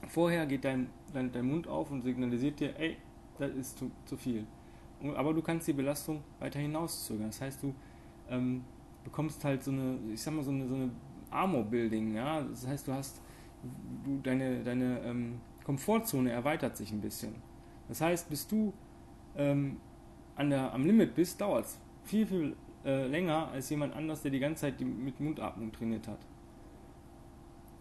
Vorher 0.08 0.46
geht 0.46 0.64
dein, 0.64 0.88
dein, 1.12 1.32
dein 1.32 1.46
Mund 1.46 1.66
auf 1.68 1.90
und 1.90 2.02
signalisiert 2.02 2.60
dir, 2.60 2.78
ey, 2.78 2.96
das 3.38 3.52
ist 3.52 3.78
zu, 3.78 3.90
zu 4.04 4.16
viel. 4.16 4.46
Aber 5.16 5.34
du 5.34 5.42
kannst 5.42 5.66
die 5.66 5.72
Belastung 5.72 6.22
weiter 6.38 6.60
hinauszögern. 6.60 7.26
Das 7.26 7.40
heißt, 7.40 7.62
du 7.62 7.74
ähm, 8.28 8.62
bekommst 9.04 9.44
halt 9.44 9.62
so 9.62 9.70
eine, 9.70 9.98
ich 10.12 10.22
sag 10.22 10.34
mal, 10.34 10.44
so 10.44 10.50
eine, 10.50 10.68
so 10.68 10.74
eine 10.74 10.90
Armor-Building, 11.30 12.14
ja. 12.14 12.42
Das 12.42 12.66
heißt, 12.66 12.86
du 12.86 12.92
hast 12.92 13.20
du 14.04 14.20
deine, 14.22 14.62
deine 14.62 15.00
ähm, 15.00 15.40
Komfortzone 15.64 16.30
erweitert 16.30 16.76
sich 16.76 16.92
ein 16.92 17.00
bisschen. 17.00 17.34
Das 17.88 18.00
heißt, 18.00 18.28
bist 18.28 18.50
du 18.50 18.72
ähm, 19.36 19.78
an 20.36 20.50
der, 20.50 20.72
am 20.72 20.84
Limit 20.84 21.14
bist, 21.14 21.40
dauert 21.40 21.66
es 21.66 21.78
viel, 22.04 22.26
viel 22.26 22.56
äh, 22.84 23.06
länger 23.06 23.48
als 23.48 23.70
jemand 23.70 23.94
anders, 23.94 24.22
der 24.22 24.30
die 24.30 24.40
ganze 24.40 24.62
Zeit 24.62 24.80
die, 24.80 24.84
mit 24.84 25.20
Mundatmung 25.20 25.72
trainiert 25.72 26.08
hat. 26.08 26.18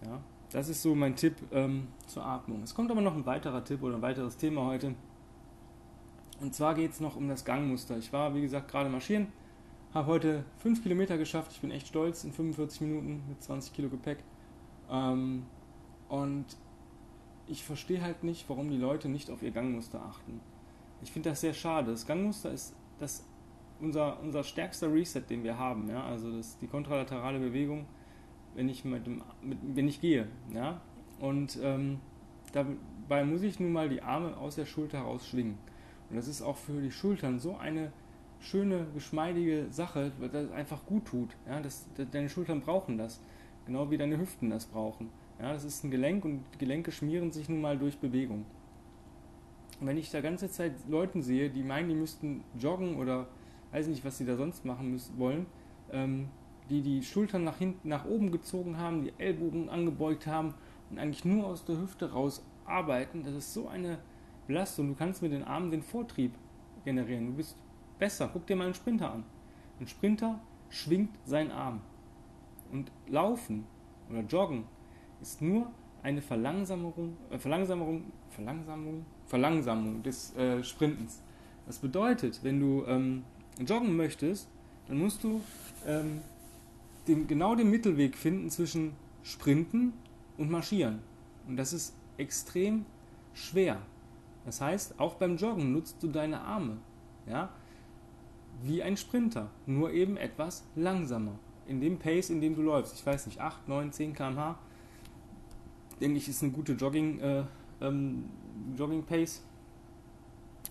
Ja, 0.05 0.21
das 0.51 0.67
ist 0.67 0.81
so 0.81 0.93
mein 0.95 1.15
Tipp 1.15 1.35
ähm, 1.51 1.87
zur 2.07 2.25
Atmung. 2.25 2.63
Es 2.63 2.75
kommt 2.75 2.91
aber 2.91 3.01
noch 3.01 3.15
ein 3.15 3.25
weiterer 3.25 3.63
Tipp 3.63 3.81
oder 3.83 3.95
ein 3.95 4.01
weiteres 4.01 4.37
Thema 4.37 4.65
heute. 4.65 4.95
Und 6.41 6.53
zwar 6.55 6.75
geht 6.75 6.91
es 6.91 6.99
noch 6.99 7.15
um 7.15 7.27
das 7.29 7.45
Gangmuster. 7.45 7.97
Ich 7.97 8.11
war, 8.11 8.35
wie 8.35 8.41
gesagt, 8.41 8.69
gerade 8.69 8.89
marschieren, 8.89 9.27
habe 9.93 10.07
heute 10.07 10.43
5 10.57 10.83
Kilometer 10.83 11.17
geschafft. 11.17 11.51
Ich 11.53 11.61
bin 11.61 11.71
echt 11.71 11.87
stolz 11.87 12.23
in 12.23 12.33
45 12.33 12.81
Minuten 12.81 13.23
mit 13.29 13.41
20 13.41 13.73
Kilo 13.73 13.89
Gepäck. 13.89 14.19
Ähm, 14.89 15.45
und 16.09 16.45
ich 17.47 17.63
verstehe 17.63 18.01
halt 18.01 18.23
nicht, 18.23 18.49
warum 18.49 18.69
die 18.69 18.77
Leute 18.77 19.07
nicht 19.07 19.29
auf 19.29 19.43
ihr 19.43 19.51
Gangmuster 19.51 20.01
achten. 20.03 20.41
Ich 21.01 21.11
finde 21.11 21.29
das 21.29 21.41
sehr 21.41 21.53
schade. 21.53 21.91
Das 21.91 22.05
Gangmuster 22.05 22.51
ist 22.51 22.75
das, 22.99 23.23
unser, 23.79 24.19
unser 24.21 24.43
stärkster 24.43 24.91
Reset, 24.91 25.21
den 25.29 25.43
wir 25.43 25.57
haben. 25.57 25.89
Ja? 25.89 26.03
Also 26.03 26.35
das, 26.35 26.57
die 26.57 26.67
kontralaterale 26.67 27.39
Bewegung, 27.39 27.85
wenn 28.55 28.69
ich, 28.69 28.85
mit 28.85 29.07
mit, 29.07 29.57
wenn 29.63 29.87
ich 29.87 30.01
gehe. 30.01 30.27
Ja? 30.53 30.81
Und 31.19 31.59
ähm, 31.61 31.99
dabei 32.53 33.23
muss 33.23 33.41
ich 33.41 33.59
nun 33.59 33.71
mal 33.71 33.89
die 33.89 34.01
Arme 34.01 34.37
aus 34.37 34.55
der 34.55 34.65
Schulter 34.65 34.99
heraus 34.99 35.27
schwingen. 35.27 35.57
Und 36.09 36.17
das 36.17 36.27
ist 36.27 36.41
auch 36.41 36.57
für 36.57 36.81
die 36.81 36.91
Schultern 36.91 37.39
so 37.39 37.55
eine 37.55 37.91
schöne, 38.39 38.87
geschmeidige 38.93 39.67
Sache, 39.69 40.11
das 40.31 40.51
einfach 40.51 40.85
gut 40.85 41.05
tut. 41.05 41.29
Ja? 41.47 41.61
Das, 41.61 41.87
deine 42.11 42.29
Schultern 42.29 42.61
brauchen 42.61 42.97
das. 42.97 43.21
Genau 43.65 43.91
wie 43.91 43.97
deine 43.97 44.17
Hüften 44.17 44.49
das 44.49 44.65
brauchen. 44.65 45.09
Ja, 45.41 45.53
das 45.53 45.63
ist 45.63 45.83
ein 45.83 45.91
Gelenk 45.91 46.23
und 46.23 46.43
Gelenke 46.59 46.91
schmieren 46.91 47.31
sich 47.31 47.49
nun 47.49 47.61
mal 47.61 47.77
durch 47.77 47.97
Bewegung. 47.97 48.45
Und 49.79 49.87
wenn 49.87 49.97
ich 49.97 50.11
da 50.11 50.21
ganze 50.21 50.49
Zeit 50.51 50.73
Leute 50.87 51.21
sehe, 51.23 51.49
die 51.49 51.63
meinen, 51.63 51.89
die 51.89 51.95
müssten 51.95 52.43
joggen 52.59 52.97
oder 52.97 53.27
weiß 53.71 53.87
nicht, 53.87 54.05
was 54.05 54.19
sie 54.19 54.25
da 54.25 54.35
sonst 54.35 54.65
machen 54.65 54.91
müssen, 54.91 55.17
wollen, 55.17 55.47
ähm, 55.91 56.27
die 56.71 56.81
die 56.81 57.03
Schultern 57.03 57.43
nach 57.43 57.57
hinten, 57.57 57.89
nach 57.89 58.05
oben 58.05 58.31
gezogen 58.31 58.77
haben, 58.77 59.03
die 59.03 59.13
Ellbogen 59.17 59.69
angebeugt 59.69 60.25
haben 60.25 60.53
und 60.89 60.99
eigentlich 60.99 61.25
nur 61.25 61.45
aus 61.45 61.65
der 61.65 61.77
Hüfte 61.77 62.11
raus 62.13 62.43
arbeiten, 62.65 63.23
das 63.23 63.35
ist 63.35 63.53
so 63.53 63.67
eine 63.67 63.97
Belastung. 64.47 64.87
Du 64.87 64.95
kannst 64.95 65.21
mit 65.21 65.33
den 65.33 65.43
Armen 65.43 65.69
den 65.69 65.83
Vortrieb 65.83 66.33
generieren. 66.85 67.27
Du 67.27 67.33
bist 67.33 67.57
besser. 67.99 68.29
Guck 68.31 68.47
dir 68.47 68.55
mal 68.55 68.65
einen 68.65 68.73
Sprinter 68.73 69.11
an. 69.11 69.25
Ein 69.79 69.87
Sprinter 69.87 70.39
schwingt 70.69 71.17
seinen 71.25 71.51
Arm. 71.51 71.81
Und 72.71 72.89
Laufen 73.07 73.65
oder 74.09 74.21
Joggen 74.21 74.63
ist 75.21 75.41
nur 75.41 75.69
eine 76.03 76.21
Verlangsamung, 76.21 77.17
äh, 77.29 77.37
Verlangsamung, 77.37 78.05
Verlangsamung, 78.29 79.05
Verlangsamung 79.25 80.01
des 80.03 80.35
äh, 80.37 80.63
Sprintens. 80.63 81.21
Das 81.65 81.77
bedeutet, 81.79 82.39
wenn 82.43 82.59
du 82.59 82.85
ähm, 82.87 83.23
joggen 83.59 83.95
möchtest, 83.95 84.49
dann 84.87 84.97
musst 84.99 85.23
du 85.23 85.41
ähm, 85.85 86.21
den, 87.11 87.27
genau 87.27 87.55
den 87.55 87.69
Mittelweg 87.69 88.15
finden 88.15 88.49
zwischen 88.49 88.93
Sprinten 89.23 89.93
und 90.37 90.49
Marschieren. 90.49 90.99
Und 91.47 91.57
das 91.57 91.73
ist 91.73 91.95
extrem 92.17 92.85
schwer. 93.33 93.81
Das 94.45 94.61
heißt, 94.61 94.99
auch 94.99 95.15
beim 95.15 95.37
Joggen 95.37 95.71
nutzt 95.71 96.01
du 96.01 96.07
deine 96.07 96.41
Arme. 96.41 96.77
Ja? 97.27 97.49
Wie 98.63 98.81
ein 98.81 98.97
Sprinter, 98.97 99.49
nur 99.65 99.91
eben 99.91 100.17
etwas 100.17 100.63
langsamer. 100.75 101.37
In 101.67 101.79
dem 101.81 101.99
Pace, 101.99 102.29
in 102.29 102.41
dem 102.41 102.55
du 102.55 102.61
läufst. 102.61 102.95
Ich 102.95 103.05
weiß 103.05 103.27
nicht, 103.27 103.39
8, 103.39 103.67
9, 103.67 103.91
10 103.91 104.13
km/h 104.13 104.57
denke 106.01 106.17
ich, 106.17 106.27
ist 106.27 106.41
eine 106.41 106.51
gute 106.51 106.73
Jogging, 106.73 107.19
äh, 107.19 107.43
ähm, 107.79 108.25
Jogging 108.75 109.03
Pace. 109.03 109.43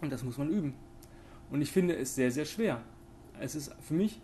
Und 0.00 0.11
das 0.12 0.25
muss 0.25 0.37
man 0.37 0.50
üben. 0.50 0.75
Und 1.50 1.62
ich 1.62 1.70
finde 1.70 1.97
es 1.97 2.14
sehr, 2.14 2.30
sehr 2.30 2.44
schwer. 2.44 2.82
Es 3.38 3.54
ist 3.54 3.75
für 3.80 3.94
mich 3.94 4.20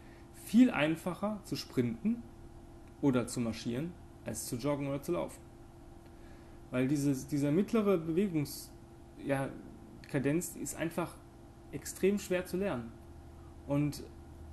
viel 0.47 0.71
einfacher 0.71 1.41
zu 1.45 1.57
sprinten 1.57 2.23
oder 3.03 3.27
zu 3.27 3.41
marschieren, 3.41 3.93
als 4.25 4.47
zu 4.47 4.57
joggen 4.57 4.87
oder 4.87 5.03
zu 5.03 5.13
laufen. 5.13 5.41
Weil 6.71 6.87
dieses, 6.89 7.27
dieser 7.27 7.51
mittlere 7.51 7.99
Bewegungskadenz 7.99 8.71
ja, 9.27 10.63
ist 10.63 10.77
einfach 10.77 11.15
extrem 11.73 12.19
schwer 12.19 12.47
zu 12.47 12.57
lernen. 12.57 12.93
Und 13.67 14.05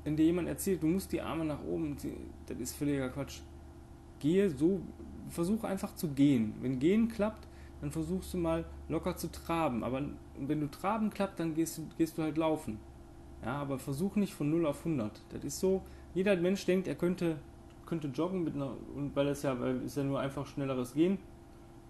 wenn 0.04 0.18
dir 0.18 0.26
jemand 0.26 0.48
erzählt, 0.48 0.82
du 0.82 0.88
musst 0.88 1.12
die 1.12 1.22
Arme 1.22 1.46
nach 1.46 1.64
oben, 1.64 1.96
das 2.48 2.58
ist 2.58 2.76
völliger 2.76 3.10
Quatsch. 3.10 3.42
Gehe 4.20 4.50
so, 4.50 4.82
versuch 5.30 5.64
einfach 5.64 5.94
zu 5.96 6.10
gehen. 6.10 6.56
Wenn 6.62 6.80
gehen 6.80 7.08
klappt, 7.08 7.48
dann 7.82 7.92
versuchst 7.92 8.34
du 8.34 8.38
mal 8.38 8.66
locker 8.90 9.16
zu 9.16 9.32
traben. 9.32 9.84
Aber 9.84 10.02
wenn 10.40 10.60
du 10.60 10.72
traben 10.72 11.12
klappt, 11.12 11.40
dann 11.40 11.54
gehst 11.54 11.80
gehst 11.98 12.18
du 12.18 12.24
halt 12.24 12.38
laufen. 12.38 12.80
Ja, 13.46 13.58
aber 13.58 13.78
versuch 13.78 14.16
nicht 14.16 14.34
von 14.34 14.50
0 14.50 14.66
auf 14.66 14.86
100. 14.86 15.22
Das 15.30 15.44
ist 15.44 15.60
so, 15.60 15.82
jeder 16.14 16.36
Mensch 16.38 16.66
denkt, 16.66 16.88
er 16.88 16.96
könnte, 16.96 17.38
könnte 17.86 18.08
joggen, 18.08 18.44
mit 18.44 18.56
einer, 18.56 18.72
und 18.96 19.16
weil 19.16 19.28
es 19.28 19.44
ja, 19.44 19.56
ja 19.56 20.04
nur 20.04 20.20
einfach 20.20 20.46
schnelleres 20.46 20.94
Gehen. 20.94 21.18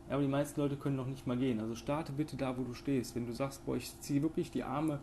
Ja, 0.07 0.15
aber 0.15 0.23
die 0.23 0.29
meisten 0.29 0.59
Leute 0.59 0.75
können 0.75 0.95
noch 0.95 1.07
nicht 1.07 1.27
mal 1.27 1.37
gehen. 1.37 1.59
Also 1.59 1.75
starte 1.75 2.11
bitte 2.11 2.35
da, 2.35 2.57
wo 2.57 2.63
du 2.63 2.73
stehst. 2.73 3.15
Wenn 3.15 3.25
du 3.25 3.33
sagst, 3.33 3.65
boah, 3.65 3.75
ich 3.75 3.99
ziehe 4.01 4.21
wirklich 4.21 4.51
die 4.51 4.63
Arme 4.63 4.99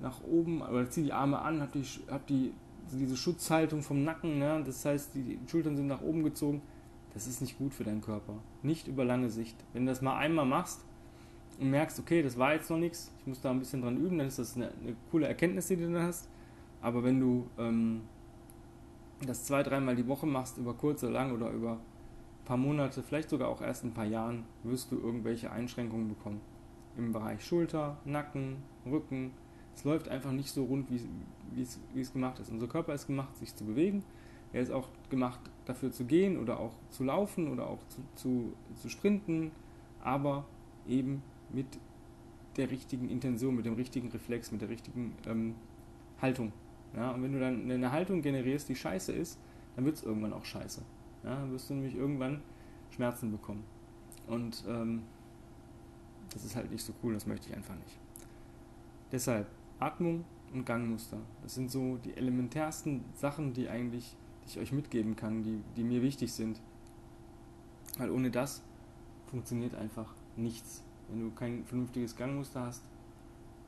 nach 0.00 0.22
oben, 0.24 0.62
oder 0.62 0.88
ziehe 0.90 1.06
die 1.06 1.12
Arme 1.12 1.40
an, 1.40 1.60
hab, 1.60 1.72
die, 1.72 1.84
hab 2.10 2.26
die, 2.26 2.52
diese 2.92 3.16
Schutzhaltung 3.16 3.82
vom 3.82 4.04
Nacken, 4.04 4.38
ne? 4.38 4.62
das 4.64 4.84
heißt, 4.84 5.14
die 5.14 5.38
Schultern 5.46 5.76
sind 5.76 5.86
nach 5.86 6.02
oben 6.02 6.22
gezogen, 6.22 6.62
das 7.14 7.26
ist 7.26 7.40
nicht 7.40 7.58
gut 7.58 7.74
für 7.74 7.84
deinen 7.84 8.00
Körper. 8.00 8.34
Nicht 8.62 8.86
über 8.86 9.04
lange 9.04 9.30
Sicht. 9.30 9.56
Wenn 9.72 9.86
du 9.86 9.92
das 9.92 10.02
mal 10.02 10.16
einmal 10.16 10.44
machst 10.44 10.84
und 11.58 11.70
merkst, 11.70 11.98
okay, 11.98 12.22
das 12.22 12.38
war 12.38 12.54
jetzt 12.54 12.70
noch 12.70 12.78
nichts, 12.78 13.12
ich 13.20 13.26
muss 13.26 13.40
da 13.40 13.50
ein 13.50 13.58
bisschen 13.58 13.82
dran 13.82 13.96
üben, 13.96 14.18
dann 14.18 14.28
ist 14.28 14.38
das 14.38 14.56
eine, 14.56 14.70
eine 14.80 14.94
coole 15.10 15.26
Erkenntnis, 15.26 15.66
die 15.66 15.76
du 15.76 15.92
dann 15.92 16.02
hast. 16.02 16.28
Aber 16.80 17.02
wenn 17.02 17.18
du 17.18 17.46
ähm, 17.58 18.02
das 19.26 19.44
zwei, 19.44 19.62
dreimal 19.62 19.96
die 19.96 20.06
Woche 20.06 20.26
machst, 20.26 20.58
über 20.58 20.74
kurz 20.74 21.02
oder 21.02 21.12
lang 21.12 21.32
oder 21.32 21.50
über 21.50 21.72
ein 21.72 22.44
paar 22.44 22.56
Monate, 22.56 23.02
vielleicht 23.02 23.30
sogar 23.30 23.48
auch 23.48 23.60
erst 23.60 23.84
ein 23.84 23.92
paar 23.92 24.04
Jahren, 24.04 24.44
wirst 24.62 24.92
du 24.92 24.98
irgendwelche 24.98 25.50
Einschränkungen 25.50 26.08
bekommen. 26.08 26.40
Im 26.96 27.12
Bereich 27.12 27.44
Schulter, 27.44 27.98
Nacken, 28.04 28.56
Rücken. 28.86 29.32
Es 29.74 29.84
läuft 29.84 30.08
einfach 30.08 30.32
nicht 30.32 30.50
so 30.50 30.64
rund, 30.64 30.88
wie 30.90 31.62
es 32.00 32.12
gemacht 32.12 32.38
ist. 32.38 32.50
Unser 32.50 32.66
Körper 32.66 32.94
ist 32.94 33.06
gemacht, 33.06 33.36
sich 33.36 33.54
zu 33.54 33.64
bewegen. 33.64 34.04
Er 34.52 34.62
ist 34.62 34.70
auch 34.70 34.88
gemacht, 35.10 35.40
dafür 35.66 35.92
zu 35.92 36.04
gehen 36.04 36.38
oder 36.38 36.58
auch 36.58 36.72
zu 36.90 37.04
laufen 37.04 37.48
oder 37.48 37.68
auch 37.68 37.80
zu, 37.88 38.00
zu, 38.14 38.52
zu 38.76 38.88
sprinten, 38.88 39.50
aber 40.02 40.44
eben 40.88 41.22
mit 41.52 41.66
der 42.56 42.70
richtigen 42.70 43.08
Intention, 43.08 43.54
mit 43.56 43.66
dem 43.66 43.74
richtigen 43.74 44.10
Reflex, 44.10 44.50
mit 44.50 44.60
der 44.60 44.68
richtigen 44.68 45.14
ähm, 45.26 45.54
Haltung. 46.20 46.52
Ja, 46.96 47.12
und 47.12 47.22
wenn 47.22 47.32
du 47.32 47.40
dann 47.40 47.70
eine 47.70 47.92
Haltung 47.92 48.22
generierst, 48.22 48.68
die 48.68 48.74
scheiße 48.74 49.12
ist, 49.12 49.38
dann 49.76 49.84
wird 49.84 49.96
es 49.96 50.02
irgendwann 50.02 50.32
auch 50.32 50.44
scheiße. 50.44 50.82
Ja, 51.24 51.36
dann 51.36 51.52
wirst 51.52 51.70
du 51.70 51.74
nämlich 51.74 51.94
irgendwann 51.94 52.42
Schmerzen 52.90 53.30
bekommen. 53.30 53.64
Und 54.26 54.64
ähm, 54.68 55.02
das 56.32 56.44
ist 56.44 56.56
halt 56.56 56.70
nicht 56.70 56.82
so 56.82 56.92
cool, 57.02 57.14
das 57.14 57.26
möchte 57.26 57.48
ich 57.48 57.56
einfach 57.56 57.74
nicht. 57.76 57.98
Deshalb 59.12 59.46
Atmung 59.78 60.24
und 60.52 60.66
Gangmuster. 60.66 61.18
Das 61.42 61.54
sind 61.54 61.70
so 61.70 61.98
die 61.98 62.16
elementärsten 62.16 63.04
Sachen, 63.14 63.52
die 63.52 63.68
eigentlich 63.68 64.16
ich 64.46 64.58
euch 64.58 64.72
mitgeben 64.72 65.14
kann, 65.14 65.42
die, 65.42 65.60
die 65.76 65.84
mir 65.84 66.02
wichtig 66.02 66.32
sind. 66.32 66.60
Weil 67.98 68.10
ohne 68.10 68.30
das 68.30 68.62
funktioniert 69.26 69.74
einfach 69.74 70.14
nichts. 70.36 70.82
Wenn 71.08 71.20
du 71.20 71.30
kein 71.30 71.64
vernünftiges 71.64 72.16
Gangmuster 72.16 72.66
hast, 72.66 72.82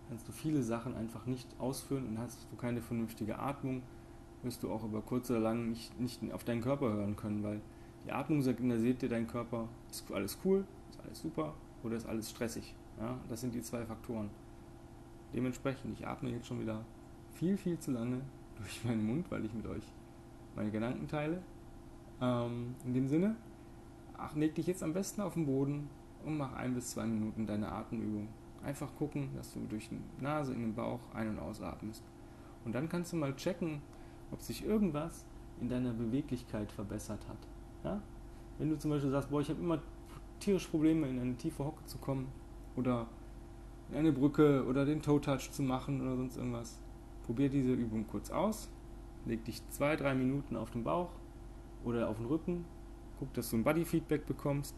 kannst 0.09 0.29
du 0.29 0.33
viele 0.33 0.63
Sachen 0.63 0.95
einfach 0.97 1.27
nicht 1.27 1.49
ausführen 1.59 2.07
und 2.07 2.19
hast 2.19 2.47
du 2.51 2.57
keine 2.57 2.83
vernünftige 2.83 3.39
Atmung, 3.39 3.83
wirst 4.43 4.63
du 4.63 4.73
auch 4.73 4.85
über 4.85 5.01
kurz 5.01 5.31
oder 5.31 5.41
lang 5.41 5.69
nicht, 5.69 5.99
nicht 6.01 6.21
auf 6.33 6.45
deinen 6.45 6.63
Körper 6.63 6.93
hören 6.93 7.17
können, 7.17 7.43
weil 7.43 7.61
die 8.07 8.13
Atmung 8.13 8.43
signalisiert 8.43 9.03
dir 9.03 9.09
dein 9.09 9.27
Körper, 9.27 9.69
ist 9.91 10.11
alles 10.13 10.39
cool, 10.45 10.65
ist 10.91 11.01
alles 11.01 11.21
super 11.21 11.55
oder 11.83 11.97
ist 11.97 12.07
alles 12.07 12.31
stressig. 12.31 12.75
Ja? 12.99 13.19
Das 13.29 13.41
sind 13.41 13.55
die 13.55 13.63
zwei 13.63 13.85
Faktoren. 13.85 14.31
Dementsprechend, 15.35 15.99
ich 15.99 16.07
atme 16.07 16.31
jetzt 16.31 16.47
schon 16.47 16.61
wieder 16.61 16.85
viel, 17.35 17.57
viel 17.57 17.79
zu 17.79 17.93
lange 17.93 18.21
durch 18.59 18.85
meinen 18.85 19.07
Mund, 19.07 19.31
weil 19.31 19.45
ich 19.45 19.55
mit 19.55 19.67
euch 19.67 19.85
meine 20.57 20.71
Gedanken 20.71 21.07
teile. 21.09 21.43
Ähm, 22.21 22.75
in 22.85 22.95
dem 22.95 23.09
Sinne, 23.09 23.37
ach, 24.17 24.35
leg 24.35 24.55
dich 24.55 24.67
jetzt 24.67 24.83
am 24.83 24.93
besten 24.93 25.21
auf 25.21 25.35
den 25.35 25.47
Boden 25.47 25.89
und 26.25 26.39
mach 26.39 26.55
ein 26.55 26.75
bis 26.75 26.91
zwei 26.91 27.07
Minuten 27.07 27.47
deine 27.47 27.71
Atemübung. 27.71 28.29
Einfach 28.63 28.95
gucken, 28.97 29.31
dass 29.35 29.53
du 29.55 29.61
durch 29.69 29.89
die 29.89 30.01
Nase 30.23 30.53
in 30.53 30.61
den 30.61 30.75
Bauch 30.75 31.01
ein- 31.15 31.29
und 31.29 31.39
ausatmest. 31.39 32.03
Und 32.65 32.75
dann 32.75 32.89
kannst 32.89 33.13
du 33.13 33.17
mal 33.17 33.35
checken, 33.37 33.81
ob 34.31 34.43
sich 34.43 34.65
irgendwas 34.65 35.25
in 35.61 35.69
deiner 35.69 35.93
Beweglichkeit 35.93 36.71
verbessert 36.73 37.27
hat. 37.29 37.39
Ja? 37.85 38.03
Wenn 38.59 38.69
du 38.69 38.79
zum 38.79 38.91
Beispiel 38.91 39.11
sagst, 39.11 39.31
boah, 39.31 39.41
ich 39.41 39.49
habe 39.49 39.61
immer 39.61 39.81
tierische 40.41 40.69
Probleme, 40.69 41.09
in 41.09 41.19
eine 41.19 41.37
tiefe 41.37 41.65
Hocke 41.65 41.85
zu 41.87 41.99
kommen 41.99 42.29
oder 42.77 43.07
in 43.91 43.97
eine 43.97 44.13
Brücke 44.13 44.65
oder 44.67 44.85
den 44.85 45.01
Toe-Touch 45.01 45.51
zu 45.51 45.63
machen 45.63 46.01
oder 46.03 46.17
sonst 46.17 46.37
irgendwas, 46.37 46.79
probier 47.25 47.49
diese 47.49 47.73
Übung 47.73 48.07
kurz 48.07 48.31
aus 48.31 48.71
leg 49.27 49.45
dich 49.45 49.67
zwei, 49.69 49.97
drei 49.97 50.15
Minuten 50.15 50.57
auf 50.57 50.71
den 50.71 50.85
Bauch 50.85 51.11
oder 51.85 52.09
auf 52.09 52.17
den 52.17 52.27
Rücken, 52.27 52.65
guck, 53.19 53.33
dass 53.35 53.51
du 53.51 53.57
ein 53.57 53.65
Body-Feedback 53.65 54.27
bekommst 54.27 54.75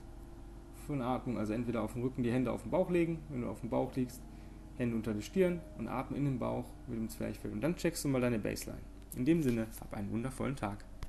für 0.83 0.93
eine 0.93 1.05
Atmung, 1.05 1.39
also 1.39 1.53
entweder 1.53 1.83
auf 1.83 1.93
den 1.95 2.03
Rücken 2.03 2.23
die 2.23 2.33
Hände 2.33 2.53
auf 2.53 2.63
den 2.63 2.71
Bauch 2.71 2.91
legen, 2.91 3.19
wenn 3.31 3.43
du 3.43 3.49
auf 3.49 3.61
dem 3.61 3.71
Bauch 3.71 3.95
liegst, 3.95 4.21
Hände 4.77 4.97
unter 4.97 5.15
die 5.15 5.23
Stirn 5.23 5.61
und 5.79 5.89
atme 5.89 6.17
in 6.17 6.25
den 6.25 6.39
Bauch 6.39 6.65
mit 6.89 6.99
dem 6.99 7.09
Zwerchfell. 7.09 7.53
Und 7.53 7.61
dann 7.61 7.77
checkst 7.77 8.05
du 8.05 8.09
mal 8.09 8.21
deine 8.21 8.39
Baseline. 8.39 8.81
In 9.17 9.25
dem 9.25 9.43
Sinne, 9.43 9.67
hab 9.81 9.93
einen 9.95 10.11
wundervollen 10.11 10.57
Tag. 10.57 10.85